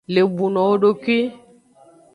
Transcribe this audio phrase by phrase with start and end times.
[0.13, 1.17] Lebuno wodokwi.